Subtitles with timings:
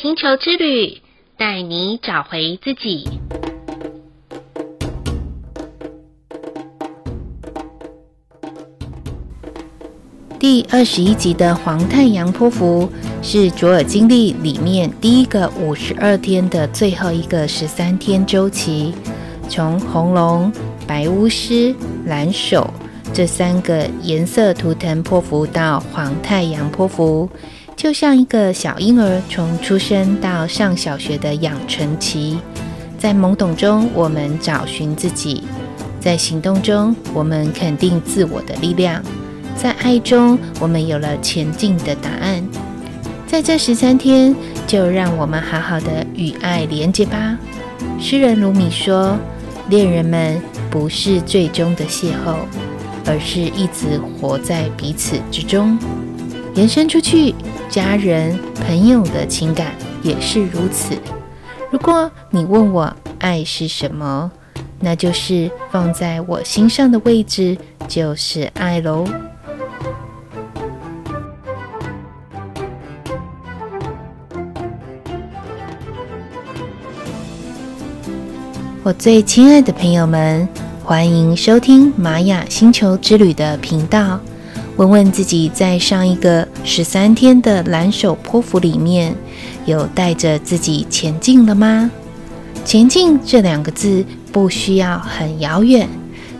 [0.00, 1.00] 星球之旅，
[1.36, 3.08] 带你找回自己。
[10.38, 12.88] 第二十一集的黄太阳波符
[13.22, 18.94] 是卓尔经历里面第一个五十二天的最后一个十三天周期，
[19.48, 20.52] 从红龙、
[20.86, 21.74] 白巫师、
[22.06, 22.72] 蓝手
[23.12, 27.28] 这三个颜色图腾波符到黄太阳波符，
[27.78, 32.36] 就像一个小婴儿从出生到上小学的养成期，
[32.98, 35.44] 在懵懂中我们找寻自己，
[36.00, 39.00] 在行动中我们肯定自我的力量。
[39.56, 42.44] 在爱中，我们有了前进的答案。
[43.28, 44.34] 在这十三天，
[44.66, 47.38] 就让我们好好的与爱连接吧。
[48.00, 49.16] 诗人鲁米说
[49.70, 52.38] ：“恋人们不是最终的邂逅，
[53.06, 55.78] 而是一直活在彼此之中。”
[56.54, 57.32] 延伸出去，
[57.68, 60.96] 家人、朋友的情感也是如此。
[61.70, 64.30] 如果你问我爱是什么，
[64.80, 69.06] 那就是放在我心上的位置，就是爱喽。
[78.82, 80.48] 我最亲爱的朋友们，
[80.82, 84.18] 欢迎收听玛雅星球之旅的频道。
[84.78, 89.12] 问问自己，在上一个十三天的蓝手波符里面，
[89.66, 91.90] 有带着自己前进了吗？
[92.64, 95.88] 前进这两个字不需要很遥远，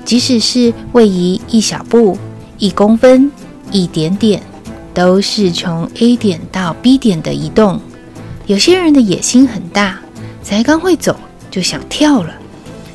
[0.04, 2.16] 即使是位移一小步、
[2.58, 3.28] 一公分、
[3.72, 4.40] 一点点，
[4.94, 7.80] 都是从 A 点到 B 点的移动。
[8.46, 9.98] 有些人的野心很大，
[10.44, 11.16] 才刚会走。
[11.50, 12.32] 就想跳了，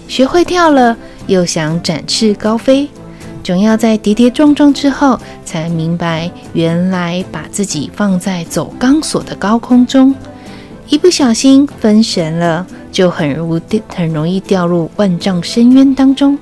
[0.08, 0.96] 学会跳了，
[1.28, 2.88] 又想展翅高飞，
[3.44, 10.16] 总要在跌跌撞撞之后，才明白原来把自己放在走钢索的高空中，
[10.88, 16.38] 一不小心分神了，就很容易很容易掉入万丈深渊当中。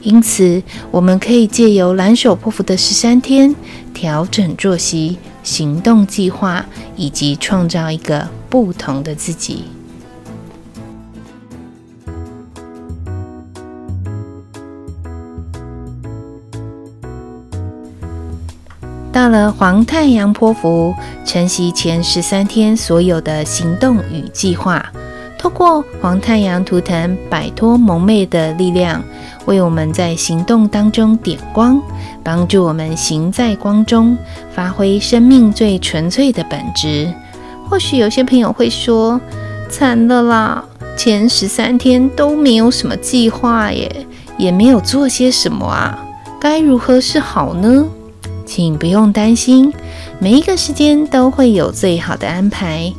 [0.00, 3.54] 因此，我们可以借由蓝手破服的十三天，
[3.92, 6.64] 调整作息、行动计划，
[6.96, 9.64] 以及创造一个不同的自己。
[19.18, 24.80] 到了黄太阳波符，承袭前十三天所有的行动与计划，
[25.36, 29.02] 透过黄太阳图腾摆脱蒙昧的力量，
[29.46, 31.82] 为我们在行动当中点光，
[32.22, 34.16] 帮助我们行在光中，
[34.54, 37.12] 发挥生命最纯粹的本质。
[37.68, 39.20] 或许有些朋友会说
[39.68, 40.64] ：“惨了啦，
[40.96, 44.06] 前十三天都没有什么计划耶，
[44.36, 45.98] 也没有做些什么啊，
[46.40, 47.84] 该如何是好呢？”
[48.48, 49.70] 请不用担心，
[50.18, 52.90] 每一个时间都会有最好的安排。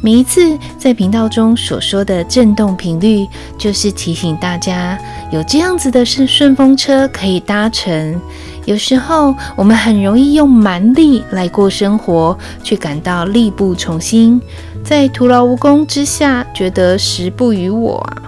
[0.00, 3.24] 每一次在频道中所说的震动频率，
[3.56, 4.98] 就是提醒大家
[5.30, 8.20] 有这样子的顺顺风车可以搭乘。
[8.64, 14.40] 有时候我们很容易用蛮力来过生活，却感到力不从心，
[14.84, 18.22] 在徒劳无功之下，觉得时不与我啊。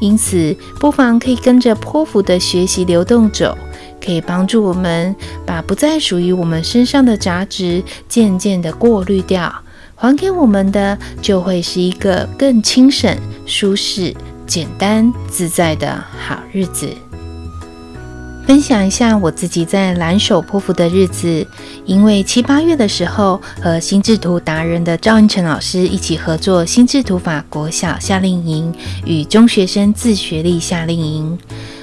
[0.00, 3.56] 因此，不妨可以跟着波符的学习流动走。
[4.04, 5.14] 可以帮助我们
[5.46, 9.54] 把不再属于我们身上的杂质渐渐地过滤掉，
[9.94, 13.16] 还给我们的就会是一个更轻省、
[13.46, 14.14] 舒适、
[14.46, 16.88] 简单、自在的好日子。
[18.46, 21.46] 分享一下我自己在蓝手泼妇的日子，
[21.84, 28.74] 因为七八月的时候和心智图达人的赵英成老师一起合作心智图法国小夏令营
[29.04, 31.38] 与中学生自学力夏令营。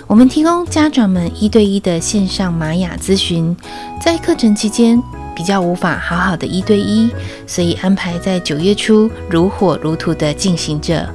[0.08, 3.54] 我们提供家长们一对一的线上玛雅咨询，
[4.02, 4.98] 在课程期间
[5.36, 7.12] 比较无法好好的一对一，
[7.46, 11.06] 所以安排在九月初如火如荼的进行着。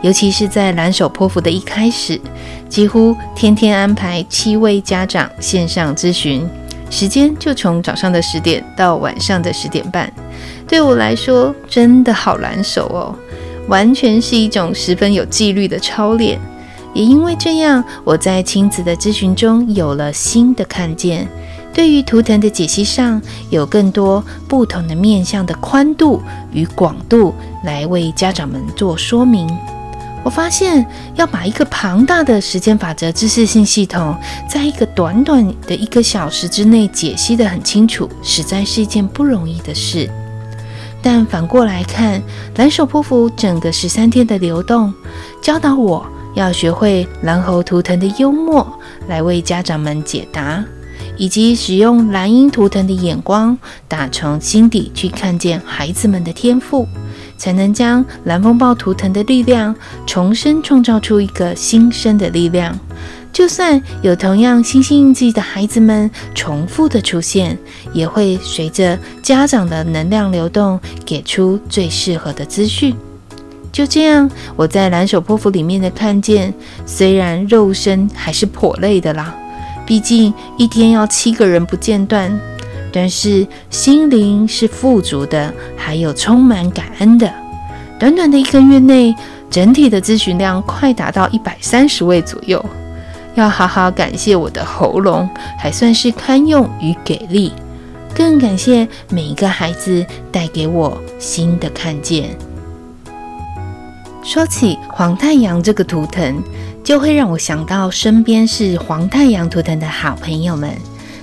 [0.00, 2.20] 尤其是在蓝手波符的一开始，
[2.68, 6.44] 几乎天天安排七位家长线上咨询，
[6.90, 10.12] 时间就从早上的十点到晚上的十点半。
[10.66, 13.14] 对我来说，真的好蓝手哦，
[13.68, 16.40] 完全是一种十分有纪律的操练。
[16.94, 21.26] 也因为这样，我在亲子的咨询中有了新的看见，
[21.72, 26.20] 对于图腾的解析上有更多不同的面向的宽度
[26.52, 27.34] 与广度
[27.64, 29.48] 来为家长们做说明。
[30.24, 30.86] 我发现
[31.16, 34.14] 要把一个庞大的时间法则知识性系统，
[34.48, 40.08] 在一个短短的一个小时之内解析得很清楚，实在是一件不容易的事。
[41.02, 42.22] 但反过来看，
[42.54, 44.94] 蓝手波符整个十三天的流动，
[45.40, 46.06] 教导我。
[46.34, 48.66] 要学会蓝猴图腾的幽默
[49.08, 50.64] 来为家长们解答，
[51.16, 53.56] 以及使用蓝鹰图腾的眼光，
[53.86, 56.88] 打从心底去看见孩子们的天赋，
[57.36, 59.74] 才能将蓝风暴图腾的力量
[60.06, 62.78] 重新创造出一个新生的力量。
[63.32, 67.56] 就算有同样星星印记的孩子们重复的出现，
[67.94, 72.94] 也会随着家长的能量流动，给出最适合的资讯。
[73.72, 76.52] 就这样，我在蓝手波符里面的看见，
[76.84, 79.34] 虽然肉身还是颇累的啦，
[79.86, 82.38] 毕竟一天要七个人不间断，
[82.92, 87.32] 但是心灵是富足的，还有充满感恩的。
[87.98, 89.14] 短短的一个月内，
[89.48, 92.62] 整体的咨询量快达到一百三十位左右。
[93.34, 95.26] 要好好感谢我的喉咙，
[95.58, 97.50] 还算是堪用与给力，
[98.14, 102.36] 更感谢每一个孩子带给我新的看见。
[104.22, 106.42] 说起黄太阳这个图腾，
[106.84, 110.70] 就会让我想到身边是黄太阳图腾的好朋友们，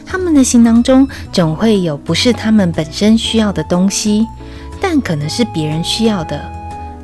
[0.06, 4.28] 他们的心当中总会有不是他们本身需要的东西，
[4.82, 6.40] 但可能是别人需要的。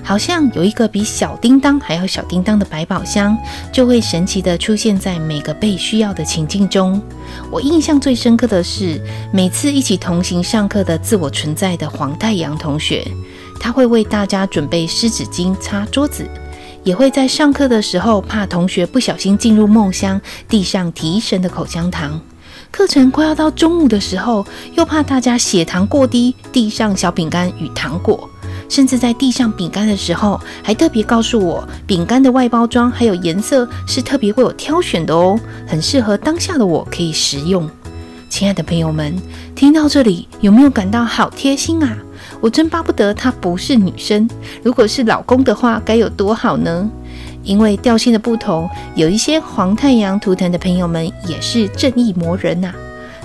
[0.04, 3.36] 好像有一个比小叮当还要小叮当的百宝箱，
[3.72, 7.02] 就会神奇地出现在每个被需要的情境中。
[7.50, 9.02] 我印象最深刻的是，
[9.32, 13.04] 每次一起同行上课的自我存在的黄太阳同学，
[13.60, 16.28] 他会为大家准备湿纸巾擦桌子，
[16.84, 22.20] 也会在上课的时候怕同学不小心进入梦乡，递上提神的口香糖。
[22.72, 28.30] 课程快要到中午的时候，又怕大家血糖过低，递上小饼干与糖果。
[28.68, 37.70] 甚至在递上饼干的时候，还特别告诉我，饼干的外包装还有颜色是特别为我挑选的哦，很适合当下的我可以食用。
[38.30, 39.16] 亲爱的朋友们，
[39.56, 41.98] 听到这里有没有感到好贴心啊？
[42.42, 44.28] 我真巴不得她不是女生，
[44.62, 46.90] 如果是老公的话，该有多好呢？
[47.44, 52.76] 因为调性的不同，有一些黄太阳图腾的朋友们也是正义魔人呐、啊，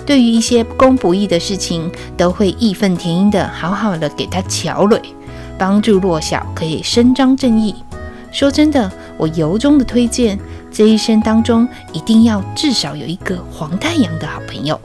[0.05, 5.01] 对于一些不公不义的事情，都会义愤填膺的好好的给他乔磊。
[5.57, 7.75] 帮助弱小，可以伸张正义。
[8.31, 10.39] 说真的，我由衷的推荐，
[10.71, 14.79] 这一生当中一定要至少有一个黄太阳的好朋友。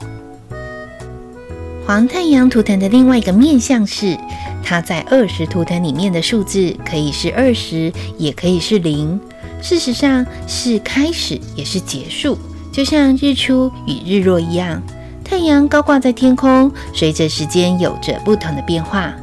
[1.87, 4.19] 黄太阳图腾的另外一个面向是，
[4.65, 9.21] 它在二十图腾里面的数字可以是二十，也可以是零。
[9.63, 12.37] 事实上是开始，也是结束，
[12.73, 14.83] 就像日出与日落一样，
[15.25, 19.15] 太阳高挂在天空，随着时间有着不同的变化。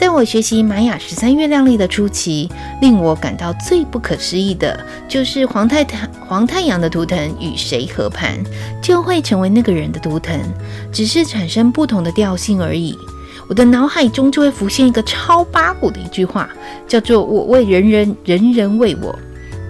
[0.00, 2.48] 在我学习玛雅十三月亮历的初期，
[2.80, 8.42] 令我感到最不可思议的就是黄太太黄太阳的图腾与谁合盘，
[8.82, 10.40] 就会成为那个人的图腾，
[10.90, 12.96] 只是产生不同的调性而已。
[13.46, 16.48] 我的脑海中就会浮现一个超八股的一句话，
[16.88, 19.14] 叫做“我为人人，人人为我”。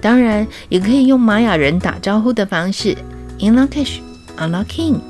[0.01, 2.97] 当然，也可以用玛雅人打招呼的方式
[3.41, 5.01] ：In lak'ech，I'm a king。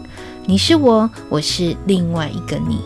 [0.47, 2.79] 你是我，我是另外一个你。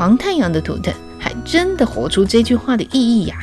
[0.00, 3.36] 黄太阳的图腾还真的活出这句话的意义呀！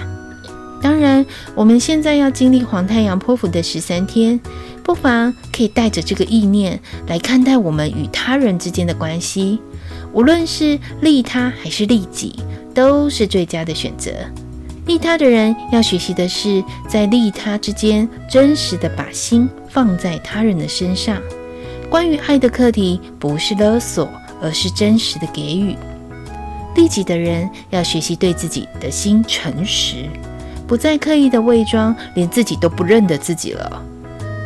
[0.82, 1.24] 当然，
[1.54, 4.40] 我们现在要经历黄太阳波符的十三天，
[4.82, 9.60] 不妨可以带着这个意念来看待我们与他人之间的关系。
[10.12, 12.34] 无论是利他还是利己，
[12.74, 14.10] 都是最佳的选择。
[14.88, 21.22] 利他的人要学习的是，在利他之间真实的把心放在他人的身上。
[21.88, 24.10] 关于爱的课题，不是勒索，
[24.42, 25.76] 而是真实的给予。
[26.78, 30.06] 利己的人要学习对自己的心诚实，
[30.68, 33.84] 不再刻意的伪装，连自己都不认得自己了。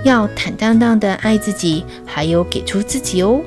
[0.05, 3.41] 要坦荡荡的爱自己，还有给出自己哦。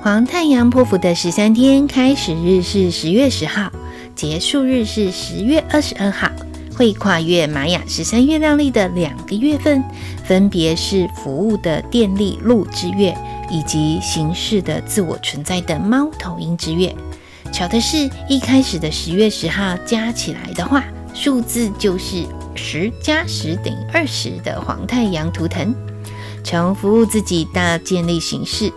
[0.00, 3.70] 黄太阳破釜的十三天开始日是十月十号，
[4.16, 6.30] 结束日是十月二十二号，
[6.74, 9.84] 会跨越玛雅十三月亮历的两个月份，
[10.24, 13.14] 分别是服务的电力路之月。
[13.50, 16.94] 以及形式的自我存在的猫头鹰之月，
[17.52, 22.24] 巧的是，一开始的十月十号加起来的话，数字就是
[22.54, 25.74] 十加十等于二十的黄太阳图腾。
[26.44, 28.72] 从服务自己到建立形式，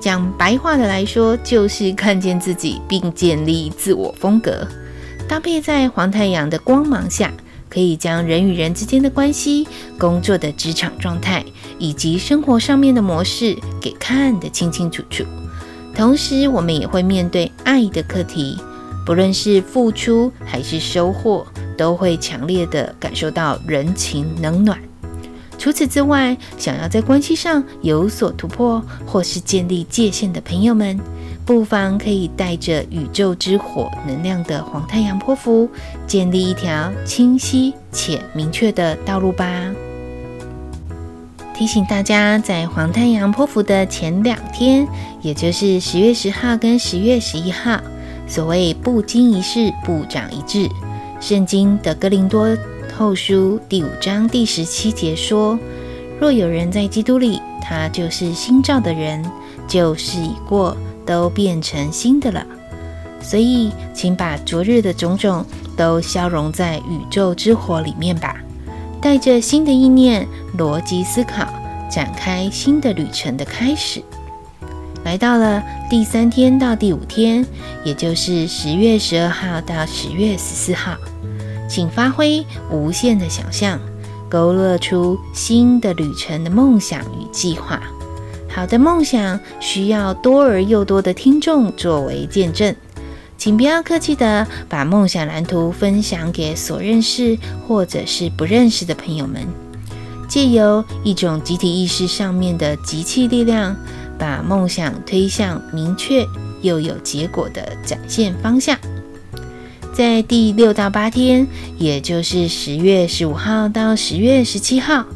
[0.00, 4.66] 讲白话的来说，就是看见自己并建立自我风格，
[5.28, 7.32] 搭配在黄太阳的光芒下。
[7.70, 11.44] 可以将人与人之间的关系、工作的职场状态
[11.78, 15.24] 以及生活上面的模式给看得清清楚楚。
[15.94, 18.58] 同时，我们也会面对爱的课题，
[19.06, 21.46] 不论是付出还是收获，
[21.78, 24.78] 都会强烈的感受到人情冷暖。
[25.58, 30.98] 除此之外，想要在关系上有所突破或是建立界限的朋友们，
[31.50, 35.68] 不妨可以带着宇宙之火能量的黄太阳波符，
[36.06, 39.50] 建立一条清晰且明确的道路吧。
[41.52, 44.86] 提醒大家，在黄太阳波符的前两天，
[45.22, 47.80] 也就是十月十号跟十月十一号，
[48.28, 50.68] 所谓不经一事不长一智。
[51.18, 52.56] 圣经的哥林多
[52.96, 55.58] 后书第五章第十七节说
[56.20, 59.28] ：“若有人在基督里，他就是新造的人，
[59.66, 60.76] 旧事已过，
[61.10, 62.46] 都变成新的了。”
[63.20, 65.44] 所以，请把昨日的种种
[65.76, 68.36] 都消融在宇宙之火里面吧，
[69.00, 70.26] 带着新的意念、
[70.56, 71.46] 逻辑思考，
[71.90, 74.00] 展开新的旅程的开始。
[75.04, 77.44] 来到了第三天到第五天，
[77.84, 80.96] 也就是十月十二号到十月十四号，
[81.68, 83.78] 请发挥无限的想象，
[84.30, 87.82] 勾勒出新的旅程的梦想与计划。
[88.52, 92.74] 好的梦想需要多而又多的听众作为见证。
[93.38, 99.46] 请不要客气的把梦想蓝图分享给所认识或者是不认识的朋友们，
[100.28, 103.74] 借由一种集体意识上面的集气力量，
[104.18, 106.26] 把梦想推向明确
[106.60, 108.76] 又有结果的展现方向。
[109.94, 111.46] 在第六到八天，
[111.78, 115.06] 也就是十月十五号到十月十七号，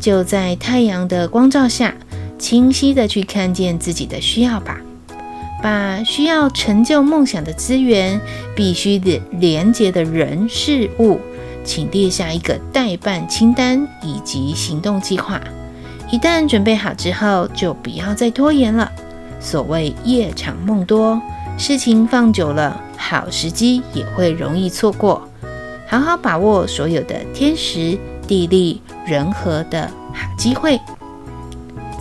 [0.00, 1.94] 就在太阳的光照下，
[2.38, 4.80] 清晰的去看见自己的需要吧。
[5.62, 8.20] 把需要成就梦想的资源、
[8.54, 11.18] 必须的连接的人事物，
[11.64, 15.40] 请列下一个待办清单以及行动计划。
[16.12, 18.92] 一旦准备好之后，就不要再拖延了。
[19.40, 21.20] 所谓夜长梦多，
[21.58, 25.26] 事情放久了，好时机也会容易错过。
[25.88, 30.78] 好好把握所有的天时、地利、人和的好机会。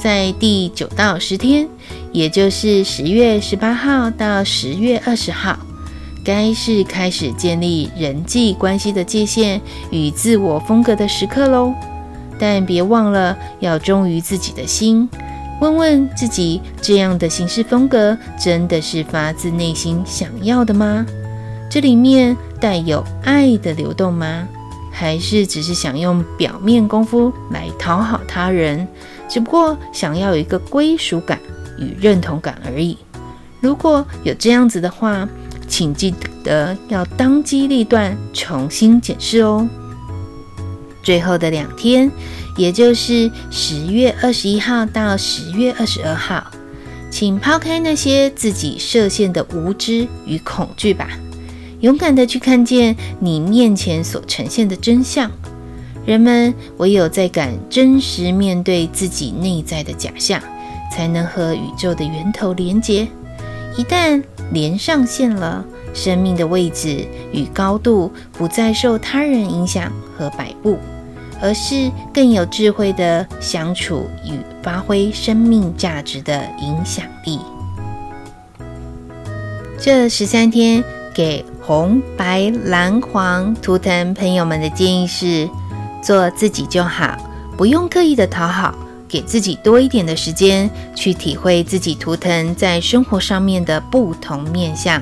[0.05, 1.67] 在第九到十天，
[2.11, 5.57] 也就是十月十八号到十月二十号，
[6.23, 9.59] 该是开始建立人际关系的界限
[9.89, 11.73] 与自我风格的时刻喽。
[12.37, 15.09] 但别忘了要忠于自己的心，
[15.59, 21.03] 问问自己：这样的行事风格真的是发自内心想要的吗？
[21.67, 24.47] 这里面带有爱的流动吗？
[24.91, 28.87] 还是只是想用表面功夫来讨好他人？
[29.27, 31.39] 只不过想要有一个归属感
[31.79, 32.97] 与认同感而已。
[33.59, 35.27] 如果有这样子的话，
[35.67, 36.13] 请记
[36.43, 39.67] 得要当机立断，重新检视哦。
[41.01, 42.11] 最后的两天，
[42.57, 46.51] 也就是十月二十一号到十月二十二号，
[47.09, 51.09] 请抛开那些自己设限的无知与恐惧吧，
[51.79, 55.31] 勇敢地去看见你面前所呈现的真相。
[56.05, 60.39] 人们唯有在敢真实面对自己内在的假象，
[60.91, 63.07] 才能和宇宙的源头连接。
[63.75, 70.77] 一旦连上线了，生命的位置与高度不再受他人影响和摆布，
[71.41, 77.39] 而是更有智慧的相处与发挥生命价值的影响力。
[79.79, 80.83] 这十三天
[81.15, 85.49] 给红、白、蓝、黄图腾朋友们的建议是。
[86.05, 87.17] 做自己就好，
[87.57, 88.75] 不用刻意的讨好，
[89.07, 95.01] 给自己多一点的时间去体会自己图腾在生活上面的不同面向。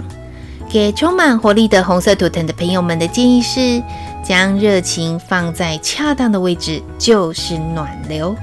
[0.70, 3.84] 给充满活力的红色图腾的朋友们的建议是：
[4.24, 8.34] 将热情放在恰当的位置，就是暖流；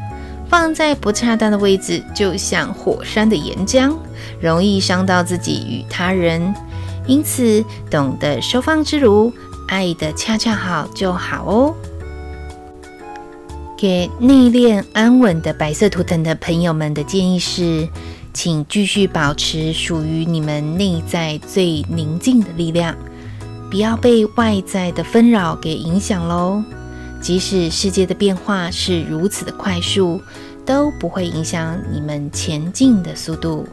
[0.46, 3.96] 放在不恰当的位置，就像火山的岩浆，
[4.38, 6.54] 容易伤到自己与他人。
[7.06, 9.32] 因此，懂得收放自如，
[9.66, 11.74] 爱的恰恰好就好哦。
[13.80, 17.88] 给内敛安稳的白色图腾的朋友们的建议是，
[18.34, 22.94] 请继续保持属于你们内在最宁静的力量，
[23.70, 26.62] 不要被外在的纷扰给影响喽。
[27.22, 30.20] 即使世界的变化是如此的快速，
[30.66, 33.66] 都不会影响你们前进的速度。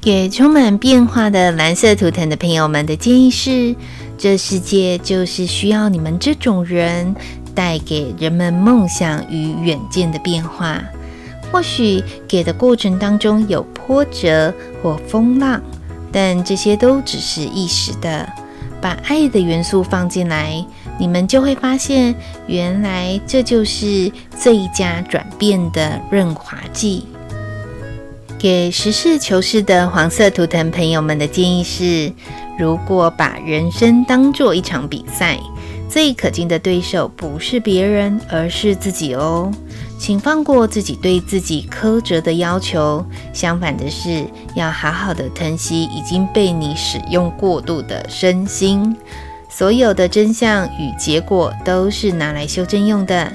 [0.00, 3.76] 给充满变化的蓝色图腾的朋友们的建议是，
[4.18, 7.14] 这世界就是需要你们这种人。
[7.54, 10.82] 带给人们梦想与远见的变化，
[11.50, 15.60] 或许给的过程当中有波折或风浪，
[16.10, 18.28] 但这些都只是一时的。
[18.80, 20.64] 把爱的元素放进来，
[20.98, 22.12] 你们就会发现，
[22.48, 27.06] 原来这就是最佳转变的润滑剂。
[28.40, 32.12] 给实事求是的黄色图腾朋友们的建议是：
[32.58, 35.38] 如果把人生当作一场比赛，
[35.92, 39.52] 最可敬的对手不是别人，而是自己哦。
[39.98, 48.96] 请放过自己对自己苛责的要求，相反的是，要好好的疼惜已经被你使用过度的身心。
[49.50, 53.30] 所有的真相与结果都是拿来修正用的。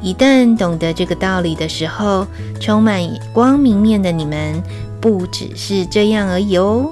[0.00, 2.26] 一旦懂得这个道理的时候，
[2.58, 3.02] 充满
[3.34, 4.62] 光明面的你们
[4.98, 6.90] 不只是这样而已哦。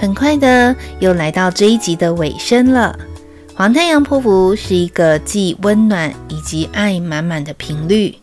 [0.00, 2.98] 很快的，又来到这一集的尾声了。
[3.54, 8.14] 黄太阳波符是一个既温暖以及爱满满的频率。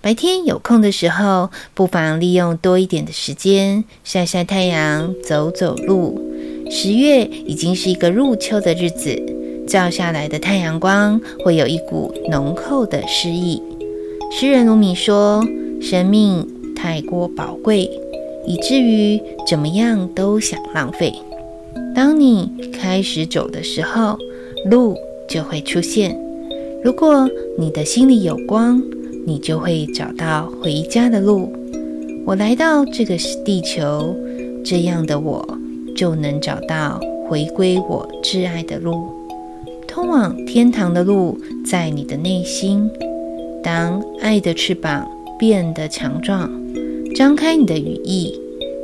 [0.00, 6.18] 白天有空的时候，不妨利用多一点的时间晒晒太阳、走走路。
[6.70, 9.14] 十月已经是一个入秋的日子，
[9.66, 13.62] 照下来的太阳光会有一股浓厚的诗意。
[14.32, 15.44] 诗人鲁米说
[15.82, 17.90] ：“生命太过宝贵，
[18.48, 21.12] 以至于怎么样都想浪费。
[21.94, 24.18] 当你开始走的时候，
[24.70, 24.96] 路
[25.28, 26.18] 就会出现。
[26.82, 27.28] 如果
[27.58, 28.82] 你的心里有光。”
[29.26, 31.52] 你就会找到回家的路。
[32.24, 33.14] 我来到这个
[33.44, 34.16] 地球，
[34.64, 35.46] 这样的我
[35.94, 39.06] 就能找到回归我挚爱的路。
[39.86, 42.90] 通往天堂的路在你的内心。
[43.62, 45.06] 当爱的翅膀
[45.38, 46.50] 变得强壮，
[47.14, 48.32] 张开你的羽翼，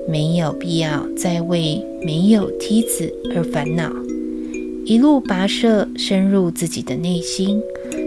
[0.09, 3.91] 没有必要再为没有梯子而烦恼。
[4.85, 7.61] 一路跋涉，深入自己的内心。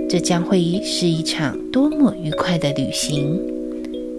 [0.09, 3.39] 这将会是一场多么愉快的旅行！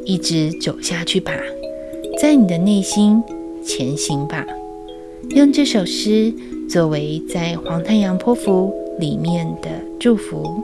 [0.05, 1.33] 一直走下去吧，
[2.21, 3.23] 在你的内心
[3.65, 4.47] 前行吧。
[5.31, 6.33] 用这首诗
[6.69, 10.63] 作为在黄太阳波符里面的祝福。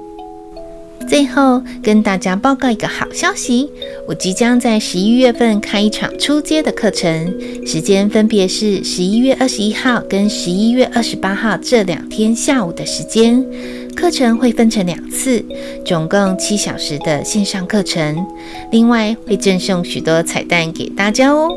[1.09, 3.71] 最后跟大家报告一个好消息，
[4.09, 7.35] 我即将在十一月份开一场初阶的课程，
[7.67, 13.45] 时间分别是十一月二十一号跟十一月二十八号这两天下午的时间。
[13.95, 15.45] 课程会分成两次，
[15.85, 18.27] 总共七小时的线上课程，
[18.73, 21.49] 另外会赠送许多彩蛋给大家哦。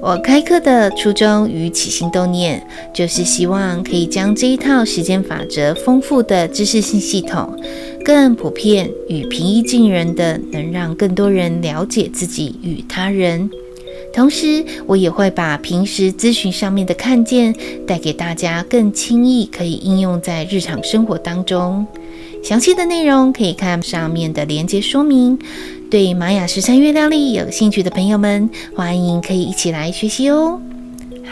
[0.00, 7.54] 我开课的初衷与起心动念，就是希望可以将这一套时间法则丰富的知识性系统，
[8.04, 13.48] 更普遍与平易近人的，能让更多人了解自己与他人。
[14.12, 17.54] 同时，我也会把平时咨询上面的看见
[17.86, 21.86] 带给大家，更轻易可以应用在日常生活当中。
[22.42, 25.38] 详细的内容可以看上面的连接说明。
[25.90, 30.60] 对玛雅十三月亮历有兴趣的朋友们，欢迎可以一起来学习哦。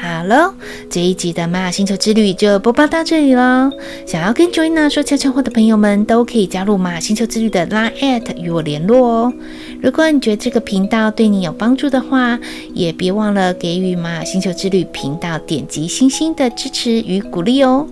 [0.00, 0.54] 好了，
[0.90, 3.70] 这一集的玛雅星球之旅就播报到这里了。
[4.06, 9.32] 想要跟 Joanna 说悄悄话的朋友们，都可以加入玛雅星球之旅的 Line@ 与我联络哦。
[9.80, 12.38] 如果你觉得这个频道对你有帮助的话，
[12.74, 17.86] 也别忘了给予玛雅星球之旅频道点击星星的支持与鼓励哦。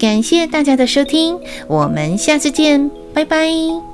[0.00, 1.38] 感谢大家的收听，
[1.68, 3.91] 我们下次见，拜拜。